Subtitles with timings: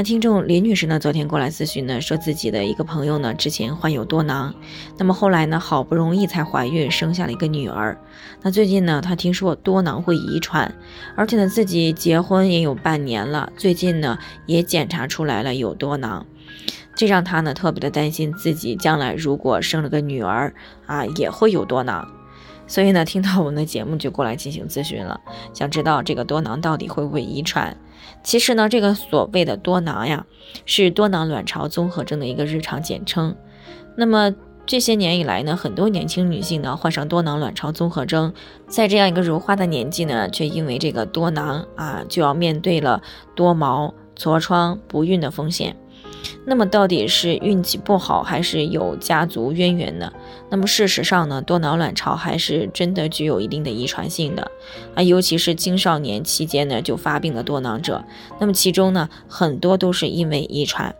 [0.00, 4.54] 那听众林女士呢，昨天过来咨询呢，说自己的一个朋友呢，之前患有多囊，
[4.96, 8.00] 那么后来呢，好不容易才怀孕，生下了一个女儿。
[8.40, 10.74] 那最近呢，她听说多囊会遗传，
[11.16, 16.24] 而且呢，自己结婚也有半年了，最近呢，也检查出来了有多囊，
[16.94, 20.54] 这让她呢，特别的担心自己将来如果生了个女儿
[20.86, 22.08] 啊，也会有多囊。
[22.70, 25.20] 所以呢，听到我们的节目就过来进行咨询了，
[25.52, 27.76] 想知道这个多囊到底会不会遗传？
[28.22, 30.24] 其实呢，这个所谓的多囊呀，
[30.66, 33.34] 是多囊卵巢综合征的一个日常简称。
[33.96, 34.32] 那么
[34.66, 38.32] 这些年以来呢，很多年轻女性呢患上多囊卵巢综合征，
[38.68, 43.02] 在这样一个如花的年纪呢，却因为这个多囊啊，就要面对了
[43.34, 45.74] 多毛、痤疮、不孕的风险。
[46.50, 50.12] 那么到底是运气不好，还是有家族渊源呢？
[50.48, 54.50] 那么事实上呢，多囊卵巢还是真的具有一定的遗传性的
[54.96, 58.04] 啊，尤其是青少年期间呢就发病的多囊者，
[58.40, 60.92] 那么其中呢很多都是因为遗传。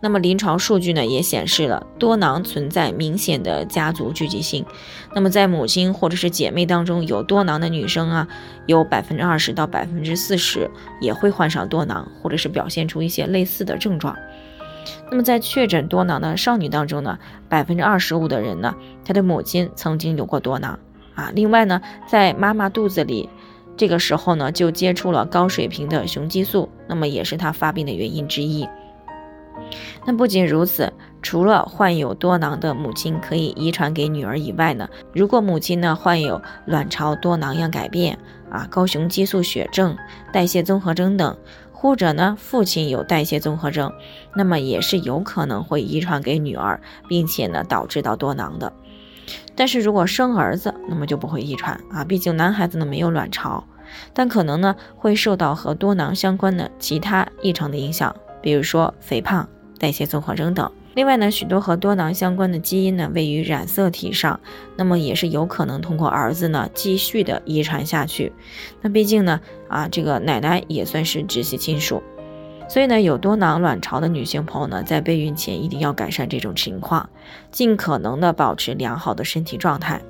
[0.00, 4.66] 那么临床数据呢也显示了多囊存在明显的家族聚集性。
[5.14, 8.26] 那么在母亲或者是姐妹当中有多囊的女生啊，
[8.66, 10.68] 有百分之二十到百分之四十
[11.00, 14.16] 也会患上多囊，或者是表现出一些类似的症状。
[15.10, 20.78] 那么在确诊多囊的少女当中呢，百分之二十五的人呢，她的母亲曾经有过多囊
[21.14, 21.30] 啊。
[21.34, 23.28] 另外呢，在妈妈肚子里，
[23.76, 28.68] 这个时候呢就接触了高水平的雄激素，那么也是她发病的原因之一。
[30.04, 30.92] 那不仅如此，
[31.22, 38.18] 除了患有多囊的母亲可以遗传给女儿以外呢，如果母亲呢患有卵巢多囊样改变
[38.50, 39.96] 啊、高雄激素血症、
[40.32, 41.36] 代谢综合征等。
[41.80, 43.90] 或者呢，父亲有代谢综合征，
[44.34, 48.70] 那么也是有可能会遗传给女儿，并且呢导致到多囊的。
[49.56, 53.64] 但是如果生儿子，那么就不会遗传啊，毕竟男孩子呢没有卵巢，
[54.12, 59.48] 但可能呢会受到和多囊相关的其他异常的影响，比如说肥胖、
[59.78, 60.70] 代谢综合征等。
[60.94, 64.40] 另外呢，许多和多囊相关的基因呢位于染色体上，
[64.76, 68.32] 那么也是有可能通过儿子呢继续的遗传下去。
[68.82, 72.02] 那毕竟呢，啊，这个奶奶也算是直系亲属，
[72.68, 77.08] 所以呢，有多囊卵巢的女性朋友呢，在备孕前一定要改善这种情况，
[77.52, 80.02] 尽可能的保持良好的身体状态。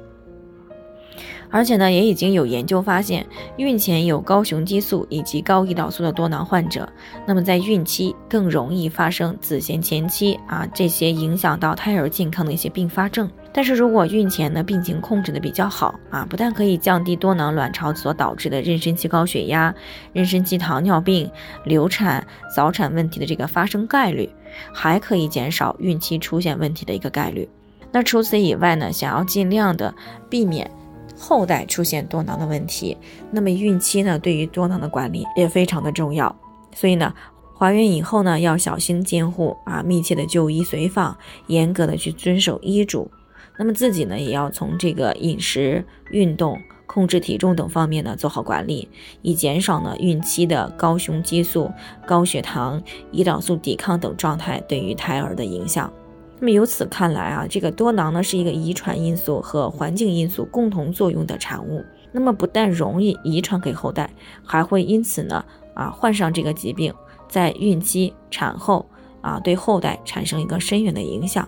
[1.51, 3.27] 而且呢，也已经有研究发现，
[3.57, 6.89] 孕前有高雄激素以及高胰岛素的多囊患者，
[7.27, 13.29] 那么在孕期更容易发生子痫前期啊这些影响到胎儿健康的一些并发症。
[13.53, 19.75] 但是如果孕前呢病情控制的比较好啊，不但可以降低多囊卵巢所导致的妊娠期高血压、
[20.15, 21.29] 妊娠期糖尿病、
[21.65, 24.31] 流产、早产问题的这个发生概率，
[24.73, 27.49] 还可以减少孕期出现问题的一个概率。
[27.91, 29.93] 那除此以外呢，想要尽量的
[30.29, 30.71] 避免。
[31.21, 32.97] 后代出现多囊的问题，
[33.31, 36.35] 那么孕期呢，对于多囊的管理也非常的重要。
[36.75, 37.13] 所以呢，
[37.59, 41.15] 怀孕以后呢，要小心监护啊，密切的就医随访，
[41.49, 43.11] 严格的去遵守医嘱。
[43.59, 48.89] 那么自己呢，也要从这个饮食、运动、控制体重等方面呢做好管理，
[49.21, 51.71] 以减少呢孕期的高雄激素、
[52.07, 52.83] 高血糖、
[53.13, 55.93] 胰岛素抵抗等状态对于胎儿的影响。
[56.41, 61.85] 那么由此看来啊，这个多囊呢是一个遗传因素和环境因素共同作用的产物。
[62.13, 64.11] 那么不但容易遗传给后代，
[64.43, 66.93] 还会因此呢啊患上这个疾病，
[67.29, 68.85] 在孕期、产后
[69.21, 71.47] 啊对后代产生一个深远的影响。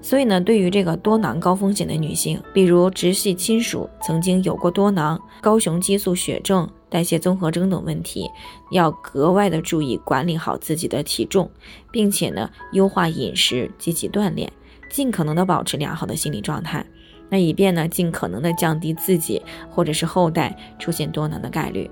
[0.00, 6.66] 所以呢，对于这个多囊高风险的女性，比如直系亲属曾经有过多囊、高雄激素血症。
[6.90, 8.28] 代谢综合征等问题，
[8.72, 11.48] 要格外的注意管理好自己的体重，
[11.90, 14.52] 并且呢，优化饮食，积极锻炼，
[14.90, 16.84] 尽可能的保持良好的心理状态，
[17.28, 19.40] 那以便呢，尽可能的降低自己
[19.70, 21.88] 或者是后代出现多囊的概率。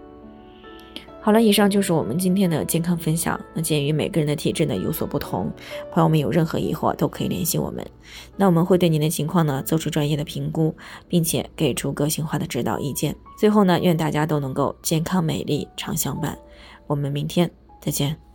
[1.28, 3.38] 好了，以上就是我们今天的健康分享。
[3.52, 5.52] 那鉴于每个人的体质呢有所不同，
[5.92, 7.86] 朋友们有任何疑惑都可以联系我们。
[8.38, 10.74] 那我们会对您的情况呢做出专业的评估，
[11.06, 13.14] 并且给出个性化的指导意见。
[13.38, 16.38] 最后呢，愿大家都能够健康美丽常相伴。
[16.86, 18.27] 我们明天再见。